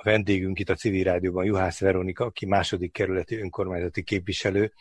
a 0.00 0.02
vendégünk 0.02 0.58
itt 0.58 0.70
a 0.70 0.74
civil 0.74 1.04
rádióban 1.04 1.44
Juhász 1.44 1.80
Veronika, 1.80 2.24
aki 2.24 2.46
második 2.46 2.92
kerületi 2.92 3.36
önkormányzati 3.36 4.02
képviselő. 4.02 4.72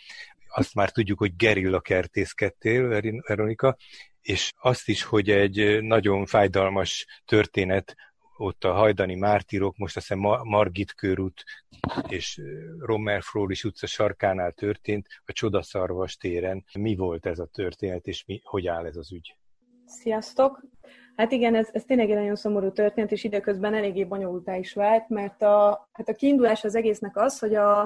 Azt 0.47 0.75
már 0.75 0.91
tudjuk, 0.91 1.19
hogy 1.19 1.35
gerilla 1.35 1.79
kertészkedtél, 1.79 2.87
Veronika, 3.27 3.77
és 4.21 4.51
azt 4.57 4.87
is, 4.89 5.03
hogy 5.03 5.29
egy 5.29 5.81
nagyon 5.81 6.25
fájdalmas 6.25 7.05
történet 7.25 7.95
ott 8.37 8.63
a 8.63 8.73
hajdani 8.73 9.15
mártírok, 9.15 9.77
most 9.77 9.97
azt 9.97 10.07
hiszem 10.07 10.23
Margit 10.43 10.93
körút 10.93 11.43
és 12.07 12.41
Rommel 12.79 13.21
Frólis 13.21 13.63
utca 13.63 13.87
sarkánál 13.87 14.51
történt, 14.51 15.07
a 15.25 15.31
Csodaszarvas 15.31 16.17
téren. 16.17 16.65
Mi 16.73 16.95
volt 16.95 17.25
ez 17.25 17.39
a 17.39 17.45
történet, 17.45 18.07
és 18.07 18.23
mi, 18.25 18.41
hogy 18.43 18.67
áll 18.67 18.85
ez 18.85 18.95
az 18.95 19.11
ügy? 19.11 19.35
Sziasztok! 19.87 20.61
Hát 21.15 21.31
igen, 21.31 21.55
ez, 21.55 21.69
ez 21.71 21.83
tényleg 21.83 22.09
egy 22.09 22.15
nagyon 22.15 22.35
szomorú 22.35 22.71
történet, 22.71 23.11
és 23.11 23.23
időközben 23.23 23.73
eléggé 23.73 24.03
bonyolultá 24.03 24.55
is 24.55 24.73
vált, 24.73 25.09
mert 25.09 25.41
a, 25.41 25.89
hát 25.91 26.09
a 26.09 26.13
kiindulás 26.13 26.63
az 26.63 26.75
egésznek 26.75 27.17
az, 27.17 27.39
hogy 27.39 27.55
a, 27.55 27.79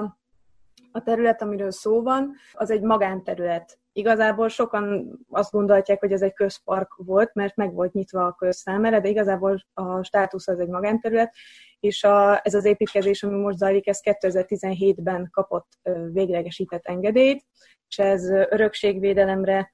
a 0.92 1.02
terület, 1.04 1.42
amiről 1.42 1.70
szó 1.70 2.02
van, 2.02 2.34
az 2.52 2.70
egy 2.70 2.80
magánterület. 2.80 3.78
Igazából 3.92 4.48
sokan 4.48 5.18
azt 5.30 5.50
gondolják, 5.52 6.00
hogy 6.00 6.12
ez 6.12 6.22
egy 6.22 6.32
közpark 6.32 6.94
volt, 6.96 7.34
mert 7.34 7.56
meg 7.56 7.74
volt 7.74 7.92
nyitva 7.92 8.26
a 8.26 8.34
közszámára, 8.34 9.00
de 9.00 9.08
igazából 9.08 9.64
a 9.72 10.02
státusz 10.02 10.48
az 10.48 10.58
egy 10.58 10.68
magánterület, 10.68 11.34
és 11.80 12.04
a, 12.04 12.40
ez 12.42 12.54
az 12.54 12.64
építkezés, 12.64 13.22
ami 13.22 13.38
most 13.38 13.58
zajlik, 13.58 13.86
ez 13.86 14.00
2017-ben 14.02 15.28
kapott 15.30 15.68
véglegesített 16.12 16.86
engedélyt, 16.86 17.44
és 17.88 17.98
ez 17.98 18.30
örökségvédelemre 18.30 19.72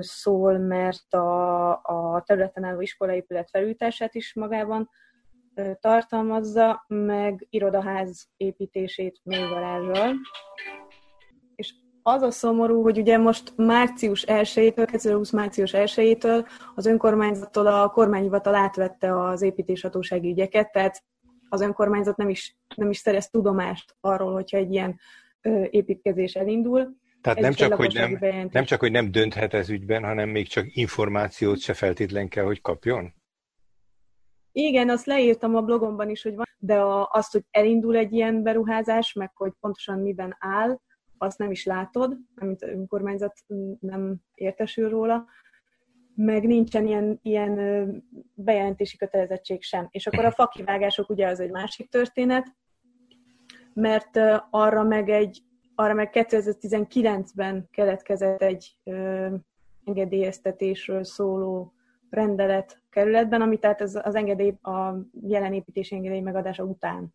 szól, 0.00 0.58
mert 0.58 1.14
a, 1.14 1.70
a 1.72 2.22
területen 2.26 2.64
álló 2.64 2.80
iskolaépület 2.80 3.50
felújítását 3.50 4.14
is 4.14 4.34
magában 4.34 4.90
tartalmazza, 5.80 6.84
meg 6.88 7.46
irodaház 7.50 8.28
építését 8.36 9.20
még 9.22 9.48
garázsal. 9.48 10.14
És 11.54 11.74
az 12.02 12.22
a 12.22 12.30
szomorú, 12.30 12.82
hogy 12.82 12.98
ugye 12.98 13.18
most 13.18 13.52
március 13.56 14.24
1-től, 14.26 14.86
2020 14.90 15.30
március 15.30 15.70
1-től 15.74 16.46
az 16.74 16.86
önkormányzattól 16.86 17.66
a 17.66 17.88
kormányhivatal 17.88 18.54
átvette 18.54 19.20
az 19.20 19.42
építéshatósági 19.42 20.30
ügyeket, 20.30 20.72
tehát 20.72 21.04
az 21.48 21.60
önkormányzat 21.60 22.16
nem 22.16 22.28
is, 22.28 22.56
nem 22.76 22.90
is 22.90 22.96
szerez 22.96 23.28
tudomást 23.28 23.96
arról, 24.00 24.32
hogyha 24.32 24.56
egy 24.56 24.72
ilyen 24.72 25.00
építkezés 25.70 26.34
elindul. 26.34 27.00
Tehát 27.22 27.38
nem 27.38 27.52
csak, 27.52 27.74
hogy 27.74 27.94
nem, 27.94 28.18
nem 28.50 28.64
csak, 28.64 28.80
hogy 28.80 28.90
nem 28.90 29.10
dönthet 29.10 29.54
ez 29.54 29.68
ügyben, 29.68 30.04
hanem 30.04 30.28
még 30.28 30.48
csak 30.48 30.76
információt 30.76 31.58
se 31.58 31.74
feltétlen 31.74 32.28
kell, 32.28 32.44
hogy 32.44 32.60
kapjon? 32.60 33.14
Igen, 34.52 34.88
azt 34.88 35.06
leírtam 35.06 35.56
a 35.56 35.60
blogomban 35.60 36.08
is, 36.08 36.22
hogy 36.22 36.34
van, 36.34 36.46
de 36.58 36.80
a, 36.80 37.08
azt, 37.12 37.32
hogy 37.32 37.42
elindul 37.50 37.96
egy 37.96 38.12
ilyen 38.12 38.42
beruházás, 38.42 39.12
meg 39.12 39.30
hogy 39.34 39.52
pontosan 39.60 39.98
miben 39.98 40.36
áll, 40.38 40.80
azt 41.18 41.38
nem 41.38 41.50
is 41.50 41.64
látod, 41.64 42.16
amit 42.34 42.62
önkormányzat 42.62 43.34
nem 43.80 44.16
értesül 44.34 44.88
róla, 44.88 45.26
meg 46.14 46.46
nincsen 46.46 46.86
ilyen, 46.86 47.18
ilyen 47.22 48.04
bejelentési 48.34 48.96
kötelezettség 48.96 49.62
sem. 49.62 49.88
És 49.90 50.06
akkor 50.06 50.24
a 50.24 50.30
fakivágások 50.30 51.08
ugye 51.08 51.26
az 51.26 51.40
egy 51.40 51.50
másik 51.50 51.88
történet, 51.88 52.46
mert 53.74 54.20
arra 54.50 54.82
meg 54.82 55.08
egy 55.08 55.42
arra 55.74 55.94
meg 55.94 56.10
2019-ben 56.12 57.68
keletkezett 57.70 58.42
egy 58.42 58.76
ö, 58.84 59.26
engedélyeztetésről 59.84 61.04
szóló 61.04 61.72
rendelet 62.10 62.82
kerületben, 62.90 63.40
ami 63.40 63.58
tehát 63.58 63.80
az, 63.80 64.00
az 64.02 64.14
engedély, 64.14 64.54
a 64.62 64.94
jelen 65.22 65.52
építési 65.52 65.94
engedély 65.94 66.20
megadása 66.20 66.62
után. 66.62 67.14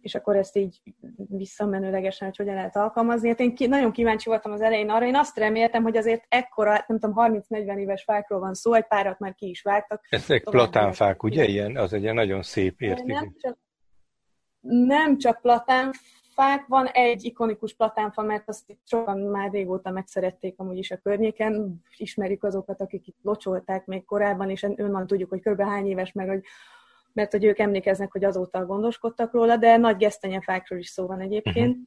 És 0.00 0.14
akkor 0.14 0.36
ezt 0.36 0.56
így 0.56 0.80
visszamenőlegesen, 1.16 2.28
hogy 2.28 2.36
hogyan 2.36 2.54
lehet 2.54 2.76
alkalmazni. 2.76 3.28
Hát 3.28 3.40
én 3.40 3.54
ki, 3.54 3.66
nagyon 3.66 3.92
kíváncsi 3.92 4.28
voltam 4.28 4.52
az 4.52 4.60
elején 4.60 4.90
arra, 4.90 5.06
én 5.06 5.16
azt 5.16 5.38
reméltem, 5.38 5.82
hogy 5.82 5.96
azért 5.96 6.24
ekkora, 6.28 6.84
nem 6.86 6.98
tudom, 6.98 7.14
30-40 7.48 7.78
éves 7.78 8.02
fákról 8.02 8.40
van 8.40 8.54
szó, 8.54 8.72
egy 8.72 8.86
párat 8.86 9.18
már 9.18 9.34
ki 9.34 9.48
is 9.48 9.62
vágtak. 9.62 10.06
Ezek 10.10 10.42
platánfák, 10.42 11.22
ugye 11.22 11.44
ilyen? 11.44 11.76
Az 11.76 11.92
egy 11.92 12.02
ilyen 12.02 12.14
nagyon 12.14 12.42
szép 12.42 12.80
érték. 12.80 13.06
Nem 13.06 13.34
csak, 13.38 13.58
nem 14.60 15.18
csak 15.18 15.40
platánfák, 15.40 16.23
fák. 16.34 16.66
Van 16.66 16.86
egy 16.86 17.24
ikonikus 17.24 17.74
platánfa, 17.74 18.22
mert 18.22 18.48
azt 18.48 18.70
itt 18.70 18.80
sokan 18.84 19.18
már 19.18 19.50
régóta 19.50 19.90
megszerették 19.90 20.54
amúgy 20.58 20.78
is 20.78 20.90
a 20.90 20.96
környéken. 20.96 21.82
Ismerik 21.96 22.44
azokat, 22.44 22.80
akik 22.80 23.06
itt 23.06 23.18
locsolták 23.22 23.86
még 23.86 24.04
korábban, 24.04 24.50
és 24.50 24.62
önnan 24.76 25.06
tudjuk, 25.06 25.30
hogy 25.30 25.40
kb. 25.40 25.60
hány 25.60 25.86
éves, 25.86 26.12
meg 26.12 26.28
hogy 26.28 26.42
mert 27.14 27.32
hogy 27.32 27.44
ők 27.44 27.58
emlékeznek, 27.58 28.12
hogy 28.12 28.24
azóta 28.24 28.66
gondoskodtak 28.66 29.32
róla, 29.32 29.56
de 29.56 29.76
nagy 29.76 29.96
gesztenyefákról 29.96 30.78
is 30.78 30.88
szó 30.88 31.06
van 31.06 31.20
egyébként, 31.20 31.78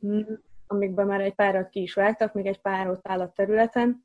uh-huh. 0.00 0.38
amikben 0.66 1.06
már 1.06 1.20
egy 1.20 1.34
párat 1.34 1.68
ki 1.68 1.82
is 1.82 1.94
vágtak, 1.94 2.32
még 2.32 2.46
egy 2.46 2.60
pár 2.60 2.88
ott 2.88 3.08
áll 3.08 3.20
a 3.20 3.32
területen. 3.34 4.04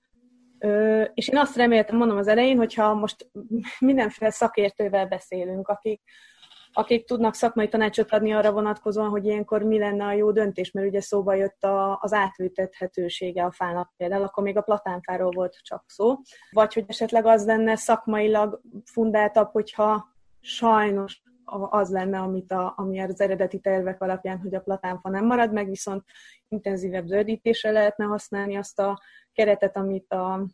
Ö, 0.60 1.02
és 1.14 1.28
én 1.28 1.38
azt 1.38 1.56
reméltem, 1.56 1.98
mondom 1.98 2.18
az 2.18 2.28
elején, 2.28 2.58
hogyha 2.58 2.94
most 2.94 3.32
mindenféle 3.80 4.32
szakértővel 4.32 5.08
beszélünk, 5.08 5.68
akik, 5.68 6.02
akik 6.74 7.06
tudnak 7.06 7.34
szakmai 7.34 7.68
tanácsot 7.68 8.12
adni 8.12 8.34
arra 8.34 8.52
vonatkozóan, 8.52 9.10
hogy 9.10 9.26
ilyenkor 9.26 9.64
mi 9.64 9.80
lenne 9.80 10.06
a 10.06 10.14
jó 10.14 10.32
döntés, 10.32 10.72
mert 10.72 10.88
ugye 10.88 11.02
szóba 11.02 11.34
jött 11.34 11.64
a, 11.64 11.98
az 12.02 12.14
átültethetősége 12.14 13.44
a 13.44 13.52
fának 13.52 13.94
például, 13.98 14.24
akkor 14.24 14.44
még 14.44 14.58
a 14.58 14.62
platánfáról 14.62 15.32
volt 15.32 15.60
csak 15.64 15.84
szó, 15.88 16.16
vagy 16.52 16.74
hogy 16.74 16.84
esetleg 16.88 17.26
az 17.26 17.46
lenne 17.46 17.76
szakmailag 17.76 18.62
fundáltabb, 18.86 19.50
hogyha 19.52 20.10
sajnos 20.40 21.22
az 21.70 21.92
lenne, 21.92 22.20
amit 22.20 22.52
a, 22.52 22.74
ami 22.78 23.00
az 23.00 23.22
eredeti 23.22 23.60
tervek 23.60 24.02
alapján, 24.02 24.40
hogy 24.40 24.56
a 24.56 24.60
platánfa 24.60 25.10
nem 25.10 25.26
marad 25.26 25.54
meg, 25.54 25.70
viszont 25.70 26.04
intenzívebb 26.48 27.06
zöldítésre 27.06 27.72
lehetne 27.72 28.06
használni 28.06 28.56
azt 28.56 28.80
a 28.80 29.02
keretet, 29.34 29.78
amit 29.78 30.12
a, 30.12 30.48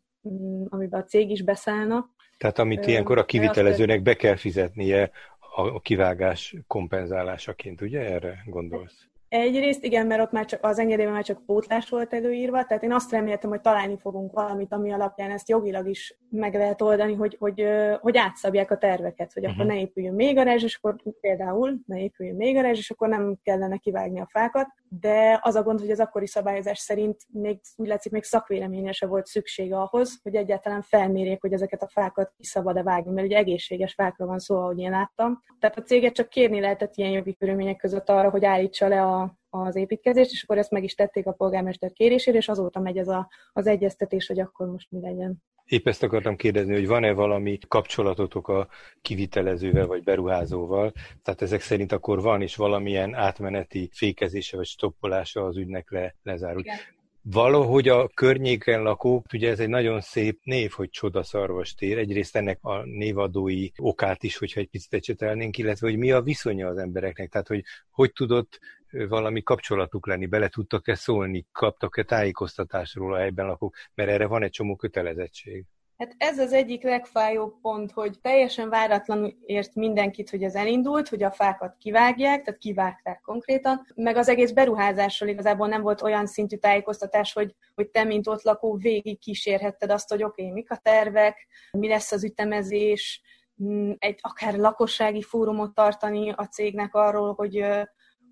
amiben 0.69 1.01
a 1.01 1.03
cég 1.03 1.29
is 1.29 1.43
beszállna. 1.43 2.09
Tehát 2.37 2.59
amit 2.59 2.85
ilyenkor 2.85 3.17
a 3.17 3.25
kivitelezőnek 3.25 4.01
be 4.01 4.13
kell 4.13 4.35
fizetnie 4.35 5.11
a 5.57 5.79
kivágás 5.79 6.55
kompenzálásaként, 6.67 7.81
ugye 7.81 7.99
erre 7.99 8.43
gondolsz? 8.45 9.07
Egyrészt 9.29 9.83
igen, 9.83 10.07
mert 10.07 10.21
ott 10.21 10.31
már 10.31 10.45
csak 10.45 10.63
az 10.63 10.79
engedélyben 10.79 11.13
már 11.13 11.23
csak 11.23 11.45
pótlás 11.45 11.89
volt 11.89 12.13
előírva, 12.13 12.65
tehát 12.65 12.83
én 12.83 12.93
azt 12.93 13.11
reméltem, 13.11 13.49
hogy 13.49 13.61
találni 13.61 13.97
fogunk 13.97 14.31
valamit, 14.31 14.73
ami 14.73 14.91
alapján 14.91 15.31
ezt 15.31 15.49
jogilag 15.49 15.87
is 15.87 16.17
meg 16.29 16.53
lehet 16.53 16.81
oldani, 16.81 17.13
hogy, 17.13 17.35
hogy, 17.39 17.65
hogy 17.99 18.17
átszabják 18.17 18.71
a 18.71 18.77
terveket, 18.77 19.33
hogy 19.33 19.43
uh-huh. 19.43 19.59
akkor 19.59 19.73
ne 19.73 19.79
épüljön 19.79 20.13
még 20.13 20.35
garázs, 20.35 20.63
és 20.63 20.79
akkor 20.81 20.95
például 21.21 21.79
ne 21.85 21.99
épüljön 21.99 22.35
még 22.35 22.55
garázs, 22.55 22.77
és 22.77 22.89
akkor 22.89 23.07
nem 23.07 23.37
kellene 23.43 23.77
kivágni 23.77 24.19
a 24.19 24.27
fákat, 24.31 24.67
de 24.89 25.39
az 25.41 25.55
a 25.55 25.63
gond, 25.63 25.79
hogy 25.79 25.91
az 25.91 25.99
akkori 25.99 26.27
szabályozás 26.27 26.79
szerint 26.79 27.21
még 27.31 27.59
úgy 27.75 27.87
látszik, 27.87 28.11
még 28.11 28.23
szakvéleménye 28.23 28.91
se 28.91 29.05
volt 29.05 29.25
szükség 29.25 29.73
ahhoz, 29.73 30.19
hogy 30.23 30.35
egyáltalán 30.35 30.81
felmérjék, 30.81 31.41
hogy 31.41 31.53
ezeket 31.53 31.83
a 31.83 31.87
fákat 31.87 32.33
ki 32.37 32.43
szabad-e 32.43 32.83
vágni, 32.83 33.11
mert 33.11 33.27
ugye 33.27 33.37
egészséges 33.37 33.93
fákra 33.93 34.25
van 34.25 34.39
szó, 34.39 34.55
ahogy 34.55 34.79
én 34.79 34.91
láttam. 34.91 35.41
Tehát 35.59 35.77
a 35.77 35.81
céget 35.81 36.13
csak 36.13 36.29
kérni 36.29 36.59
lehetett 36.59 36.95
ilyen 36.95 37.11
jogi 37.11 37.35
körülmények 37.35 37.77
között 37.77 38.09
arra, 38.09 38.29
hogy 38.29 38.45
állítsa 38.45 38.87
le 38.87 39.01
a, 39.01 39.35
az 39.61 39.75
építkezést, 39.75 40.31
és 40.31 40.43
akkor 40.43 40.57
ezt 40.57 40.71
meg 40.71 40.83
is 40.83 40.95
tették 40.95 41.25
a 41.25 41.31
polgármester 41.31 41.91
kérésére, 41.91 42.37
és 42.37 42.47
azóta 42.47 42.79
megy 42.79 42.97
ez 42.97 43.07
a, 43.07 43.29
az 43.53 43.67
egyeztetés, 43.67 44.27
hogy 44.27 44.39
akkor 44.39 44.67
most 44.67 44.87
mi 44.91 44.99
legyen. 44.99 45.43
Épp 45.65 45.87
ezt 45.87 46.03
akartam 46.03 46.35
kérdezni, 46.35 46.73
hogy 46.73 46.87
van-e 46.87 47.13
valami 47.13 47.57
kapcsolatotok 47.67 48.47
a 48.47 48.67
kivitelezővel 49.01 49.87
vagy 49.87 50.03
beruházóval, 50.03 50.93
tehát 51.23 51.41
ezek 51.41 51.61
szerint 51.61 51.91
akkor 51.91 52.21
van 52.21 52.41
is 52.41 52.55
valamilyen 52.55 53.13
átmeneti 53.13 53.89
fékezése 53.93 54.57
vagy 54.57 54.65
stoppolása 54.65 55.45
az 55.45 55.57
ügynek 55.57 55.91
le, 55.91 56.15
lezárult. 56.23 56.65
Igen. 56.65 56.77
Valahogy 57.31 57.87
a 57.87 58.07
környéken 58.07 58.81
lakók, 58.81 59.25
ugye 59.33 59.49
ez 59.49 59.59
egy 59.59 59.69
nagyon 59.69 60.01
szép 60.01 60.39
név, 60.43 60.71
hogy 60.71 60.89
Csodaszarvas 60.89 61.73
tér, 61.73 61.97
egyrészt 61.97 62.35
ennek 62.35 62.59
a 62.61 62.83
névadói 62.85 63.69
okát 63.77 64.23
is, 64.23 64.37
hogyha 64.37 64.59
egy 64.59 64.69
picit 64.69 64.93
ecsetelnénk, 64.93 65.57
illetve 65.57 65.87
hogy 65.87 65.97
mi 65.97 66.11
a 66.11 66.21
viszonya 66.21 66.67
az 66.67 66.77
embereknek, 66.77 67.29
tehát 67.29 67.47
hogy 67.47 67.63
hogy 67.89 68.11
tudott 68.13 68.59
valami 68.91 69.43
kapcsolatuk 69.43 70.07
lenni, 70.07 70.25
bele 70.25 70.47
tudtak-e 70.47 70.95
szólni, 70.95 71.45
kaptak-e 71.51 72.03
tájékoztatásról 72.03 73.13
a 73.13 73.17
helyben 73.17 73.45
lakók, 73.45 73.75
mert 73.93 74.09
erre 74.09 74.27
van 74.27 74.43
egy 74.43 74.51
csomó 74.51 74.75
kötelezettség. 74.75 75.65
Hát 75.97 76.15
ez 76.17 76.39
az 76.39 76.53
egyik 76.53 76.83
legfájóbb 76.83 77.59
pont, 77.61 77.91
hogy 77.91 78.19
teljesen 78.21 78.69
váratlanul 78.69 79.33
ért 79.45 79.75
mindenkit, 79.75 80.29
hogy 80.29 80.43
ez 80.43 80.55
elindult, 80.55 81.07
hogy 81.07 81.23
a 81.23 81.31
fákat 81.31 81.75
kivágják, 81.77 82.43
tehát 82.43 82.59
kivágták 82.59 83.21
konkrétan, 83.21 83.85
meg 83.95 84.15
az 84.15 84.29
egész 84.29 84.51
beruházásról 84.51 85.29
igazából 85.29 85.67
nem 85.67 85.81
volt 85.81 86.01
olyan 86.01 86.25
szintű 86.25 86.55
tájékoztatás, 86.57 87.33
hogy, 87.33 87.55
hogy 87.75 87.89
te, 87.89 88.03
mint 88.03 88.27
ott 88.27 88.41
lakó, 88.41 88.75
végig 88.75 89.19
kísérhetted 89.19 89.91
azt, 89.91 90.09
hogy 90.09 90.23
oké, 90.23 90.41
okay, 90.41 90.53
mik 90.53 90.71
a 90.71 90.75
tervek, 90.75 91.47
mi 91.71 91.87
lesz 91.87 92.11
az 92.11 92.23
ütemezés, 92.23 93.21
egy 93.97 94.19
akár 94.21 94.57
lakossági 94.57 95.21
fórumot 95.21 95.73
tartani 95.73 96.31
a 96.35 96.45
cégnek 96.45 96.95
arról, 96.95 97.33
hogy 97.33 97.65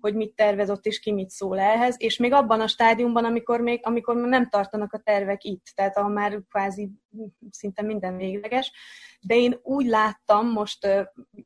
hogy 0.00 0.14
mit 0.14 0.34
tervez 0.34 0.70
ott 0.70 0.86
és 0.86 1.00
ki 1.00 1.12
mit 1.12 1.30
szól 1.30 1.58
ehhez, 1.58 1.94
és 1.98 2.16
még 2.16 2.32
abban 2.32 2.60
a 2.60 2.66
stádiumban, 2.66 3.24
amikor 3.24 3.60
még 3.60 3.80
amikor 3.82 4.16
nem 4.16 4.48
tartanak 4.48 4.92
a 4.92 4.98
tervek 4.98 5.44
itt, 5.44 5.64
tehát 5.74 5.96
ahol 5.96 6.10
már 6.10 6.40
kvázi 6.50 6.90
szinte 7.50 7.82
minden 7.82 8.16
végleges, 8.16 8.72
de 9.20 9.34
én 9.34 9.58
úgy 9.62 9.86
láttam 9.86 10.50
most 10.50 10.88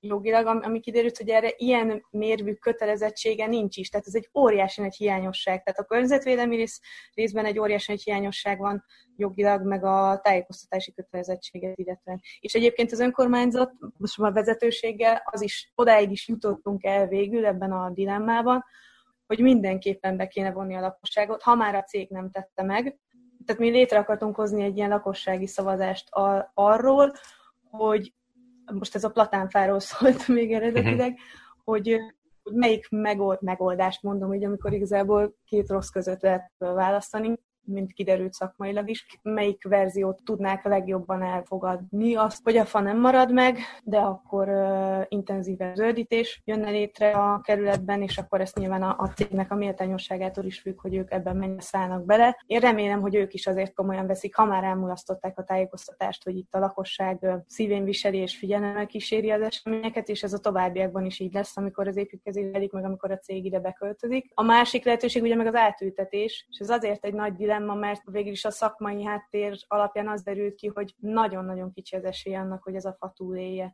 jogilag, 0.00 0.46
ami 0.46 0.80
kiderült, 0.80 1.16
hogy 1.16 1.28
erre 1.28 1.52
ilyen 1.56 2.06
mérvű 2.10 2.52
kötelezettsége 2.52 3.46
nincs 3.46 3.76
is. 3.76 3.88
Tehát 3.88 4.06
ez 4.06 4.14
egy 4.14 4.28
óriási 4.34 4.80
nagy 4.80 4.94
hiányosság. 4.94 5.62
Tehát 5.62 5.80
a 5.80 5.84
környezetvédelmi 5.84 6.56
rész, 6.56 6.80
részben 7.14 7.44
egy 7.44 7.58
óriási 7.58 7.92
nagy 7.92 8.02
hiányosság 8.02 8.58
van 8.58 8.84
jogilag, 9.16 9.62
meg 9.62 9.84
a 9.84 10.20
tájékoztatási 10.22 10.92
kötelezettséget 10.92 11.78
illetve. 11.78 12.20
És 12.40 12.54
egyébként 12.54 12.92
az 12.92 13.00
önkormányzat, 13.00 13.72
most 13.96 14.18
a 14.18 14.32
vezetőséggel, 14.32 15.22
az 15.24 15.42
is 15.42 15.72
odáig 15.74 16.10
is 16.10 16.28
jutottunk 16.28 16.84
el 16.84 17.06
végül 17.06 17.46
ebben 17.46 17.72
a 17.72 17.90
dilemmában, 17.90 18.64
hogy 19.26 19.38
mindenképpen 19.38 20.16
be 20.16 20.26
kéne 20.26 20.52
vonni 20.52 20.74
a 20.74 20.80
lakosságot, 20.80 21.42
ha 21.42 21.54
már 21.54 21.74
a 21.74 21.82
cég 21.82 22.10
nem 22.10 22.30
tette 22.30 22.62
meg. 22.62 22.98
Tehát 23.50 23.64
mi 23.64 23.70
létre 23.70 23.98
akartunk 23.98 24.36
hozni 24.36 24.62
egy 24.62 24.76
ilyen 24.76 24.88
lakossági 24.88 25.46
szavazást 25.46 26.08
arról, 26.54 27.12
hogy 27.70 28.14
most 28.72 28.94
ez 28.94 29.04
a 29.04 29.10
platánfáról 29.10 29.80
szólt 29.90 30.28
még 30.28 30.52
eredetileg, 30.52 31.12
uh-huh. 31.12 31.64
hogy, 31.64 31.98
hogy 32.42 32.52
melyik 32.52 32.88
megold, 32.90 33.42
megoldást 33.42 34.02
mondom, 34.02 34.28
hogy 34.28 34.44
amikor 34.44 34.72
igazából 34.72 35.34
két 35.44 35.68
rossz 35.68 35.88
között 35.88 36.20
lehet 36.20 36.52
választani, 36.58 37.38
mint 37.64 37.92
kiderült 37.92 38.32
szakmailag 38.32 38.88
is, 38.90 39.06
melyik 39.22 39.68
verziót 39.68 40.22
tudnák 40.24 40.64
legjobban 40.64 41.22
elfogadni. 41.22 42.14
Azt, 42.14 42.42
hogy 42.42 42.56
a 42.56 42.64
fa 42.64 42.80
nem 42.80 43.00
marad 43.00 43.32
meg, 43.32 43.58
de 43.84 43.98
akkor 43.98 44.48
uh, 44.48 45.04
intenzíven 45.08 45.74
zöldítés 45.74 46.42
jönne 46.44 46.70
létre 46.70 47.10
a 47.10 47.40
kerületben, 47.40 48.02
és 48.02 48.18
akkor 48.18 48.40
ezt 48.40 48.58
nyilván 48.58 48.82
a, 48.82 48.96
a 48.98 49.08
cégnek 49.08 49.50
a 49.50 49.54
méltányosságától 49.54 50.44
is 50.44 50.60
függ, 50.60 50.80
hogy 50.80 50.94
ők 50.94 51.10
ebben 51.10 51.36
mennyire 51.36 51.60
szállnak 51.60 52.04
bele. 52.04 52.42
Én 52.46 52.60
remélem, 52.60 53.00
hogy 53.00 53.14
ők 53.14 53.34
is 53.34 53.46
azért 53.46 53.74
komolyan 53.74 54.06
veszik, 54.06 54.36
ha 54.36 54.44
már 54.44 54.64
elmulasztották 54.64 55.38
a 55.38 55.44
tájékoztatást, 55.44 56.24
hogy 56.24 56.36
itt 56.36 56.54
a 56.54 56.58
lakosság 56.58 57.26
szívén 57.46 57.84
viseli 57.84 58.18
és 58.18 58.36
figyelemmel 58.36 58.86
kíséri 58.86 59.30
az 59.30 59.40
eseményeket, 59.40 60.08
és 60.08 60.22
ez 60.22 60.32
a 60.32 60.38
továbbiakban 60.38 61.04
is 61.04 61.20
így 61.20 61.32
lesz, 61.32 61.56
amikor 61.56 61.88
az 61.88 61.96
építkezés 61.96 62.46
meg 62.50 62.84
amikor 62.84 63.10
a 63.10 63.18
cég 63.18 63.44
ide 63.44 63.60
beköltözik. 63.60 64.30
A 64.34 64.42
másik 64.42 64.84
lehetőség 64.84 65.22
ugye 65.22 65.34
meg 65.34 65.46
az 65.46 65.54
átültetés, 65.54 66.46
és 66.50 66.58
ez 66.58 66.70
azért 66.70 67.04
egy 67.04 67.14
nagy 67.14 67.36
dilemma, 67.50 67.74
mert 67.74 68.02
végül 68.04 68.32
is 68.32 68.44
a 68.44 68.50
szakmai 68.50 69.02
háttér 69.04 69.56
alapján 69.66 70.08
az 70.08 70.22
derült 70.22 70.54
ki, 70.54 70.66
hogy 70.66 70.94
nagyon-nagyon 70.98 71.72
kicsi 71.72 71.96
az 71.96 72.04
esély 72.04 72.34
annak, 72.34 72.62
hogy 72.62 72.74
ez 72.74 72.84
a 72.84 72.96
fa 72.98 73.12
túlélje. 73.16 73.70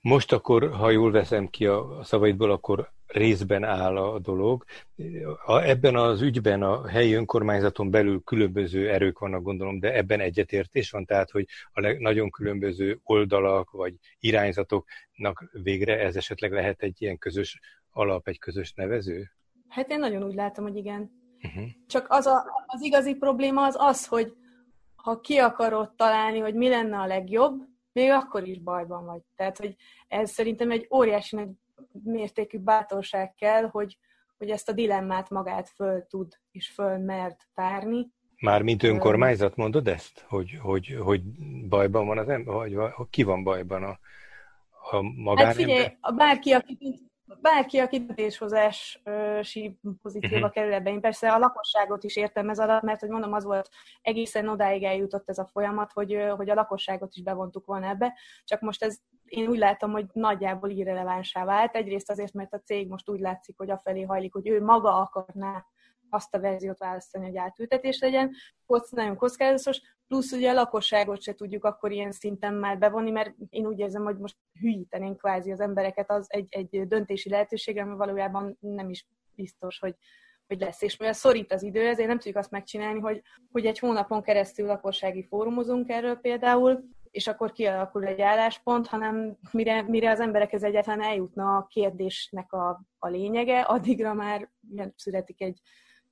Most 0.00 0.32
akkor, 0.32 0.70
ha 0.70 0.90
jól 0.90 1.10
veszem 1.10 1.46
ki 1.46 1.66
a 1.66 1.98
szavaidból, 2.02 2.50
akkor 2.50 2.90
részben 3.06 3.64
áll 3.64 3.96
a 3.96 4.18
dolog. 4.18 4.64
A, 5.44 5.58
ebben 5.58 5.96
az 5.96 6.22
ügyben 6.22 6.62
a 6.62 6.86
helyi 6.86 7.12
önkormányzaton 7.12 7.90
belül 7.90 8.22
különböző 8.24 8.90
erők 8.90 9.18
vannak, 9.18 9.42
gondolom, 9.42 9.80
de 9.80 9.94
ebben 9.94 10.20
egyetértés 10.20 10.90
van, 10.90 11.04
tehát, 11.04 11.30
hogy 11.30 11.46
a 11.72 11.80
leg, 11.80 11.98
nagyon 11.98 12.30
különböző 12.30 13.00
oldalak 13.02 13.70
vagy 13.70 13.94
irányzatoknak 14.18 15.50
végre 15.52 15.98
ez 15.98 16.16
esetleg 16.16 16.52
lehet 16.52 16.82
egy 16.82 17.02
ilyen 17.02 17.18
közös 17.18 17.60
alap, 17.90 18.28
egy 18.28 18.38
közös 18.38 18.72
nevező? 18.72 19.30
Hát 19.68 19.90
én 19.90 19.98
nagyon 19.98 20.22
úgy 20.22 20.34
látom, 20.34 20.64
hogy 20.64 20.76
igen. 20.76 21.17
Uh-huh. 21.42 21.64
Csak 21.86 22.06
az 22.08 22.26
a, 22.26 22.64
az 22.66 22.82
igazi 22.82 23.14
probléma 23.14 23.64
az 23.64 23.76
az, 23.78 24.06
hogy 24.06 24.32
ha 24.96 25.20
ki 25.20 25.36
akarod 25.36 25.94
találni, 25.94 26.38
hogy 26.38 26.54
mi 26.54 26.68
lenne 26.68 26.98
a 26.98 27.06
legjobb, 27.06 27.62
még 27.92 28.10
akkor 28.10 28.48
is 28.48 28.60
bajban 28.60 29.04
vagy. 29.04 29.20
Tehát, 29.36 29.58
hogy 29.58 29.76
ez 30.08 30.30
szerintem 30.30 30.70
egy 30.70 30.86
óriási 30.94 31.36
nagy 31.36 31.48
mértékű 32.04 32.58
bátorság 32.58 33.34
kell, 33.34 33.68
hogy, 33.68 33.98
hogy 34.38 34.50
ezt 34.50 34.68
a 34.68 34.72
dilemmát 34.72 35.30
magát 35.30 35.68
föl 35.68 36.06
tud 36.06 36.32
és 36.50 36.68
föl 36.68 36.98
mert 36.98 37.48
tárni. 37.54 38.10
Már 38.40 38.62
mint 38.62 38.82
önkormányzat 38.82 39.56
mondod 39.56 39.88
ezt? 39.88 40.24
Hogy, 40.28 40.58
hogy, 40.62 40.98
hogy 41.00 41.22
bajban 41.68 42.06
van 42.06 42.18
az 42.18 42.28
ember? 42.28 42.54
Vagy, 42.54 42.76
ki 43.10 43.22
van 43.22 43.42
bajban 43.42 43.82
a, 43.82 43.98
a 44.90 45.02
magánember? 45.02 45.46
Hát 45.46 45.54
figyelj, 45.54 45.96
bárki, 46.16 46.52
aki 46.52 47.08
bárki, 47.40 47.78
aki 47.78 48.04
döntéshozási 48.04 49.78
pozícióba 50.02 50.36
uh-huh. 50.36 50.50
kerül 50.52 50.72
ebbe. 50.72 50.90
Én 50.90 51.00
persze 51.00 51.32
a 51.32 51.38
lakosságot 51.38 52.04
is 52.04 52.16
értem 52.16 52.48
ez 52.48 52.58
alatt, 52.58 52.82
mert 52.82 53.00
hogy 53.00 53.08
mondom, 53.08 53.32
az 53.32 53.44
volt 53.44 53.68
egészen 54.02 54.48
odáig 54.48 54.82
eljutott 54.82 55.28
ez 55.28 55.38
a 55.38 55.46
folyamat, 55.46 55.92
hogy, 55.92 56.26
hogy 56.36 56.50
a 56.50 56.54
lakosságot 56.54 57.14
is 57.14 57.22
bevontuk 57.22 57.66
volna 57.66 57.86
ebbe. 57.86 58.14
Csak 58.44 58.60
most 58.60 58.82
ez 58.84 58.98
én 59.24 59.48
úgy 59.48 59.58
látom, 59.58 59.90
hogy 59.90 60.06
nagyjából 60.12 60.70
irrelevánsá 60.70 61.44
vált. 61.44 61.76
Egyrészt 61.76 62.10
azért, 62.10 62.32
mert 62.32 62.54
a 62.54 62.60
cég 62.60 62.88
most 62.88 63.08
úgy 63.08 63.20
látszik, 63.20 63.58
hogy 63.58 63.70
afelé 63.70 64.02
hajlik, 64.02 64.32
hogy 64.32 64.48
ő 64.48 64.62
maga 64.62 65.00
akarná 65.00 65.64
azt 66.10 66.34
a 66.34 66.40
verziót 66.40 66.78
választani, 66.78 67.24
hogy 67.24 67.36
átültetés 67.36 67.98
legyen. 68.00 68.34
Kocz, 68.66 68.90
nagyon 68.90 69.16
kockázatos, 69.16 69.80
plusz 70.08 70.32
ugye 70.32 70.50
a 70.50 70.54
lakosságot 70.54 71.22
se 71.22 71.34
tudjuk 71.34 71.64
akkor 71.64 71.92
ilyen 71.92 72.12
szinten 72.12 72.54
már 72.54 72.78
bevonni, 72.78 73.10
mert 73.10 73.34
én 73.50 73.66
úgy 73.66 73.78
érzem, 73.78 74.04
hogy 74.04 74.16
most 74.16 74.36
hülyítenénk 74.60 75.16
kvázi 75.16 75.52
az 75.52 75.60
embereket 75.60 76.10
az 76.10 76.26
egy, 76.28 76.46
egy 76.48 76.86
döntési 76.86 77.28
lehetőségre, 77.30 77.82
ami 77.82 77.96
valójában 77.96 78.56
nem 78.60 78.90
is 78.90 79.06
biztos, 79.34 79.78
hogy, 79.78 79.94
hogy 80.46 80.60
lesz. 80.60 80.82
És 80.82 80.96
mivel 80.96 81.14
szorít 81.14 81.52
az 81.52 81.62
idő, 81.62 81.86
ezért 81.86 82.08
nem 82.08 82.16
tudjuk 82.16 82.36
azt 82.36 82.50
megcsinálni, 82.50 83.00
hogy, 83.00 83.22
hogy 83.52 83.66
egy 83.66 83.78
hónapon 83.78 84.22
keresztül 84.22 84.66
lakossági 84.66 85.26
fórumozunk 85.26 85.88
erről 85.88 86.16
például, 86.16 86.84
és 87.10 87.26
akkor 87.26 87.52
kialakul 87.52 88.04
egy 88.04 88.20
álláspont, 88.20 88.86
hanem 88.86 89.38
mire, 89.50 89.82
mire 89.82 90.10
az 90.10 90.20
emberekhez 90.20 90.62
egyáltalán 90.62 91.02
eljutna 91.02 91.56
a 91.56 91.66
kérdésnek 91.66 92.52
a, 92.52 92.82
a 92.98 93.08
lényege, 93.08 93.60
addigra 93.60 94.14
már 94.14 94.50
születik 94.96 95.40
egy 95.40 95.60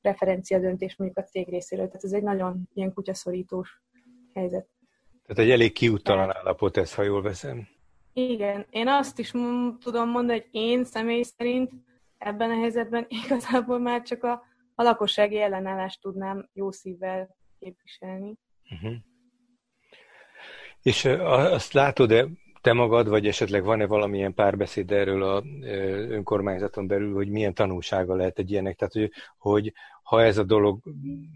referencia 0.00 0.58
döntés 0.58 0.96
mondjuk 0.96 1.24
a 1.24 1.28
cég 1.28 1.48
részéről. 1.48 1.86
Tehát 1.86 2.04
ez 2.04 2.12
egy 2.12 2.22
nagyon 2.22 2.68
ilyen 2.74 2.92
kutyaszorítós 2.92 3.82
helyzet. 4.36 4.68
Tehát 5.26 5.42
egy 5.42 5.50
elég 5.50 5.72
kiúttalan 5.72 6.36
állapot 6.36 6.76
ez, 6.76 6.94
ha 6.94 7.02
jól 7.02 7.22
veszem. 7.22 7.68
Igen, 8.12 8.66
én 8.70 8.88
azt 8.88 9.18
is 9.18 9.30
tudom 9.80 10.08
mondani, 10.08 10.38
hogy 10.38 10.48
én 10.50 10.84
személy 10.84 11.22
szerint 11.22 11.70
ebben 12.18 12.50
a 12.50 12.58
helyzetben 12.58 13.06
igazából 13.24 13.78
már 13.78 14.02
csak 14.02 14.24
a, 14.24 14.42
a 14.74 14.82
lakossági 14.82 15.40
ellenállást 15.40 16.00
tudnám 16.00 16.48
jó 16.52 16.70
szívvel 16.70 17.36
képviselni. 17.58 18.34
Uh-huh. 18.70 18.94
És 20.82 21.04
azt 21.04 21.72
látod-e 21.72 22.26
te 22.60 22.72
magad, 22.72 23.08
vagy 23.08 23.26
esetleg 23.26 23.64
van-e 23.64 23.86
valamilyen 23.86 24.34
párbeszéd 24.34 24.92
erről 24.92 25.22
a 25.22 25.42
önkormányzaton 26.08 26.86
belül, 26.86 27.14
hogy 27.14 27.28
milyen 27.28 27.54
tanulsága 27.54 28.14
lehet 28.14 28.38
egy 28.38 28.50
ilyenek? 28.50 28.76
Tehát, 28.76 28.92
hogy, 28.92 29.10
hogy 29.38 29.72
ha 30.06 30.22
ez 30.22 30.38
a 30.38 30.42
dolog 30.42 30.82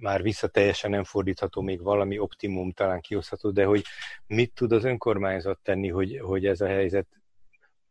már 0.00 0.22
vissza 0.22 0.48
teljesen 0.48 0.90
nem 0.90 1.04
fordítható, 1.04 1.60
még 1.60 1.82
valami 1.82 2.18
optimum 2.18 2.72
talán 2.72 3.00
kihozható, 3.00 3.50
de 3.50 3.64
hogy 3.64 3.84
mit 4.26 4.54
tud 4.54 4.72
az 4.72 4.84
önkormányzat 4.84 5.58
tenni, 5.62 5.88
hogy, 5.88 6.18
hogy 6.22 6.46
ez 6.46 6.60
a 6.60 6.66
helyzet 6.66 7.06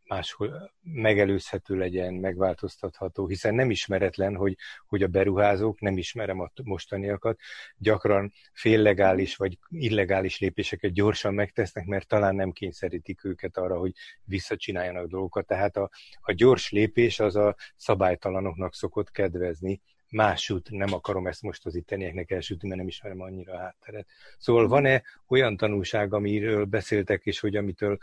máshol 0.08 0.72
megelőzhető 0.82 1.76
legyen, 1.76 2.14
megváltoztatható, 2.14 3.28
hiszen 3.28 3.56
nem 3.56 3.70
ismeretlen, 3.70 4.36
hogy, 4.36 4.58
hogy 4.88 5.04
a 5.04 5.08
beruházók, 5.08 5.80
nem 5.80 5.98
ismerem 5.98 6.40
a 6.40 6.52
mostaniakat, 6.64 7.40
gyakran 7.78 8.32
féllegális 8.54 9.36
vagy 9.36 9.58
illegális 9.70 10.40
lépéseket 10.40 10.92
gyorsan 10.92 11.34
megtesznek, 11.34 11.86
mert 11.86 12.08
talán 12.08 12.36
nem 12.36 12.52
kényszerítik 12.52 13.24
őket 13.24 13.58
arra, 13.58 13.78
hogy 13.78 13.92
visszacsináljanak 14.24 15.08
dolgokat. 15.08 15.48
Tehát 15.48 15.78
a, 15.78 15.90
a 16.22 16.32
gyors 16.32 16.72
lépés 16.72 17.20
az 17.20 17.36
a 17.36 17.56
szabálytalanoknak 17.76 18.76
szokott 18.76 19.12
kedvezni, 19.12 19.82
másút 20.10 20.70
nem 20.70 20.94
akarom 20.94 21.28
ezt 21.28 21.42
most 21.42 21.66
az 21.66 21.76
ittenieknek 21.76 22.32
elsütni, 22.32 22.68
mert 22.68 22.80
nem 22.80 22.90
ismerem 22.90 23.22
annyira 23.22 23.54
a 23.54 23.60
hátteret. 23.60 24.08
Szóval 24.38 24.68
van-e 24.68 25.04
olyan 25.28 25.58
tanulság, 25.58 26.14
amiről 26.14 26.66
beszéltek, 26.66 27.26
és 27.26 27.40
hogy 27.40 27.56
amitől 27.56 27.98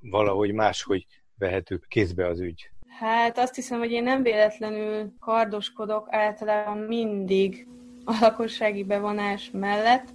valahogy 0.00 0.52
máshogy 0.52 1.06
vehető 1.38 1.80
kézbe 1.88 2.26
az 2.26 2.40
ügy? 2.40 2.70
Hát 2.98 3.38
azt 3.38 3.54
hiszem, 3.54 3.78
hogy 3.78 3.90
én 3.90 4.02
nem 4.02 4.22
véletlenül 4.22 5.12
kardoskodok 5.20 6.06
általában 6.10 6.78
mindig 6.78 7.66
a 8.04 8.18
lakossági 8.20 8.84
bevonás 8.84 9.50
mellett, 9.52 10.08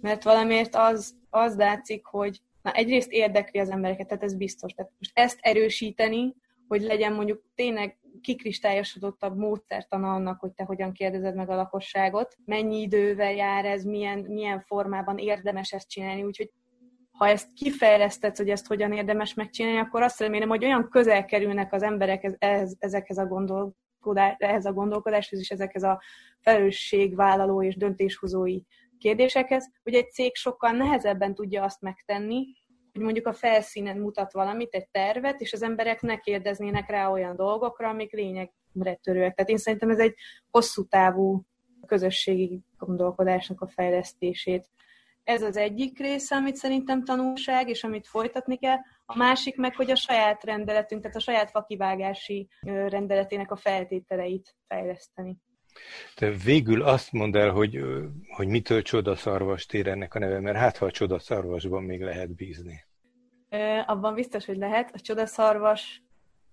mert 0.00 0.22
valamiért 0.22 0.74
az, 0.74 1.14
az 1.30 1.56
látszik, 1.56 2.04
hogy 2.04 2.40
na 2.62 2.72
egyrészt 2.72 3.10
érdekli 3.10 3.60
az 3.60 3.70
embereket, 3.70 4.08
tehát 4.08 4.22
ez 4.22 4.34
biztos. 4.34 4.72
Tehát 4.72 4.92
most 4.98 5.10
ezt 5.14 5.38
erősíteni, 5.40 6.34
hogy 6.68 6.82
legyen 6.82 7.12
mondjuk 7.12 7.42
tényleg 7.54 7.96
kikristályosodottabb 8.20 9.36
módszertana 9.36 10.12
annak, 10.12 10.40
hogy 10.40 10.52
te 10.52 10.64
hogyan 10.64 10.92
kérdezed 10.92 11.34
meg 11.34 11.50
a 11.50 11.54
lakosságot, 11.54 12.36
mennyi 12.44 12.80
idővel 12.80 13.32
jár 13.32 13.64
ez, 13.64 13.84
milyen, 13.84 14.18
milyen 14.18 14.60
formában 14.60 15.18
érdemes 15.18 15.72
ezt 15.72 15.88
csinálni, 15.88 16.22
úgyhogy 16.22 16.50
ha 17.12 17.28
ezt 17.28 17.52
kifejleszted, 17.52 18.36
hogy 18.36 18.48
ezt 18.48 18.66
hogyan 18.66 18.92
érdemes 18.92 19.34
megcsinálni, 19.34 19.78
akkor 19.78 20.02
azt 20.02 20.20
remélem, 20.20 20.48
hogy 20.48 20.64
olyan 20.64 20.88
közel 20.88 21.24
kerülnek 21.24 21.72
az 21.72 21.82
emberek 21.82 22.36
ez, 22.38 22.74
ezekhez 22.78 23.18
a 23.18 23.26
gondolkodás, 23.26 24.34
ehhez 24.38 24.64
a 24.64 24.72
gondolkodáshoz 24.72 25.38
és 25.38 25.50
ezekhez 25.50 25.82
a 25.82 26.00
felelősségvállaló 26.40 27.62
és 27.62 27.76
döntéshozói 27.76 28.60
kérdésekhez, 28.98 29.70
hogy 29.82 29.94
egy 29.94 30.10
cég 30.10 30.34
sokkal 30.34 30.70
nehezebben 30.70 31.34
tudja 31.34 31.62
azt 31.64 31.80
megtenni, 31.80 32.46
hogy 32.92 33.02
mondjuk 33.02 33.26
a 33.26 33.32
felszínen 33.32 33.96
mutat 33.96 34.32
valamit, 34.32 34.74
egy 34.74 34.88
tervet, 34.88 35.40
és 35.40 35.52
az 35.52 35.62
emberek 35.62 36.00
ne 36.00 36.16
kérdeznének 36.16 36.90
rá 36.90 37.08
olyan 37.08 37.36
dolgokra, 37.36 37.88
amik 37.88 38.12
lényegre 38.12 38.94
törőek. 39.02 39.34
Tehát 39.34 39.50
én 39.50 39.58
szerintem 39.58 39.90
ez 39.90 39.98
egy 39.98 40.14
hosszú 40.50 40.84
távú 40.84 41.42
közösségi 41.86 42.60
gondolkodásnak 42.78 43.60
a 43.60 43.68
fejlesztését 43.68 44.70
Ez 45.24 45.42
az 45.42 45.56
egyik 45.56 45.98
része, 45.98 46.36
amit 46.36 46.56
szerintem 46.56 47.04
tanulság, 47.04 47.68
és 47.68 47.84
amit 47.84 48.06
folytatni 48.06 48.56
kell. 48.56 48.78
A 49.06 49.16
másik 49.16 49.56
meg, 49.56 49.76
hogy 49.76 49.90
a 49.90 49.96
saját 49.96 50.44
rendeletünk, 50.44 51.02
tehát 51.02 51.16
a 51.16 51.20
saját 51.20 51.50
fakivágási 51.50 52.48
rendeletének 52.64 53.50
a 53.50 53.56
feltételeit 53.56 54.56
fejleszteni. 54.66 55.36
Te 56.14 56.30
végül 56.30 56.82
azt 56.82 57.12
mondd 57.12 57.36
el, 57.36 57.50
hogy, 57.50 57.80
hogy 58.28 58.48
mitől 58.48 58.82
csodaszarvas 58.82 59.66
tér 59.66 59.86
ennek 59.86 60.14
a 60.14 60.18
neve, 60.18 60.40
mert 60.40 60.56
hát 60.56 60.76
ha 60.76 60.86
a 60.86 60.90
csodaszarvasban 60.90 61.82
még 61.82 62.02
lehet 62.02 62.34
bízni. 62.34 62.84
Abban 63.86 64.14
biztos, 64.14 64.44
hogy 64.44 64.56
lehet. 64.56 64.90
A 64.94 65.00
csodaszarvas 65.00 66.02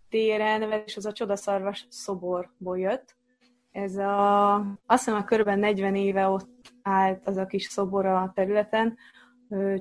téren, 0.09 0.83
és 0.85 0.97
az 0.97 1.05
a 1.05 1.13
csodaszarvas 1.13 1.85
szoborból 1.89 2.79
jött. 2.79 3.15
Ez 3.71 3.95
a, 3.95 4.55
azt 4.85 5.03
hiszem, 5.03 5.15
a 5.15 5.23
körben 5.23 5.59
40 5.59 5.95
éve 5.95 6.27
ott 6.27 6.73
állt 6.81 7.27
az 7.27 7.37
a 7.37 7.45
kis 7.45 7.63
szobor 7.63 8.05
a 8.05 8.31
területen, 8.35 8.97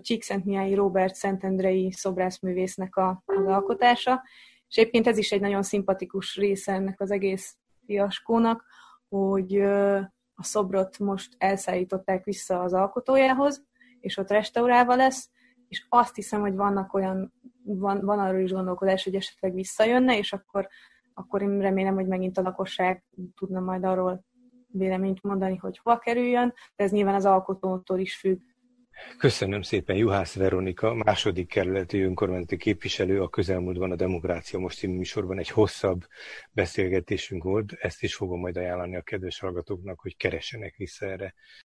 Csíkszentmiályi 0.01 0.75
Robert 0.75 1.15
Szentendrei 1.15 1.93
szobrászművésznek 1.93 2.97
a, 2.97 3.23
az 3.27 3.47
alkotása, 3.47 4.23
és 4.69 4.77
egyébként 4.77 5.07
ez 5.07 5.19
is 5.19 5.33
egy 5.33 5.41
nagyon 5.41 5.63
szimpatikus 5.63 6.37
része 6.37 6.73
ennek 6.73 7.01
az 7.01 7.11
egész 7.11 7.57
fiaskónak, 7.87 8.65
hogy 9.09 9.61
a 10.35 10.45
szobrot 10.45 10.99
most 10.99 11.35
elszállították 11.39 12.25
vissza 12.25 12.61
az 12.61 12.73
alkotójához, 12.73 13.67
és 14.01 14.17
ott 14.17 14.31
restaurálva 14.31 14.95
lesz, 14.95 15.31
és 15.69 15.87
azt 15.89 16.15
hiszem, 16.15 16.41
hogy 16.41 16.55
vannak 16.55 16.95
olyan, 16.95 17.33
van, 17.65 18.05
van 18.05 18.19
arról 18.19 18.41
is 18.41 18.53
gondolkodás, 18.53 19.05
hogy 19.05 19.15
esetleg 19.15 19.55
visszajönne, 19.55 20.19
és 20.19 20.33
akkor, 20.33 20.69
akkor 21.15 21.43
én 21.43 21.61
remélem, 21.61 21.95
hogy 21.95 22.07
megint 22.07 22.39
a 22.39 22.43
lakosság 22.43 23.05
tudna 23.35 23.61
majd 23.61 23.85
arról 23.85 24.25
véleményt 24.67 25.23
mondani, 25.23 25.57
hogy 25.57 25.79
hova 25.83 25.99
kerüljön, 25.99 26.55
de 26.77 26.85
ez 26.85 26.91
nyilván 26.91 27.15
az 27.15 27.25
alkotótól 27.25 27.99
is 27.99 28.17
függ. 28.17 28.41
Köszönöm 29.19 29.63
szépen, 29.63 29.97
Juhász 29.97 30.35
Veronika, 30.35 30.95
második 30.95 31.49
kerületi 31.49 32.01
önkormányzati 32.01 32.57
képviselő, 32.57 33.23
a 33.23 33.29
közelmúltban 33.29 33.91
a 33.91 33.97
Demokrácia 33.97 34.59
Most 34.59 34.79
című 34.79 34.97
műsorban 34.97 35.39
egy 35.39 35.49
hosszabb 35.49 36.07
beszélgetésünk 36.53 37.43
volt, 37.43 37.73
ezt 37.73 38.03
is 38.03 38.15
fogom 38.15 38.41
majd 38.41 38.57
ajánlani 38.57 38.97
a 38.97 39.03
kedves 39.03 39.39
hallgatóknak, 39.39 40.01
hogy 40.01 40.17
keressenek 40.17 40.77
vissza 40.77 41.07
erre 41.07 41.35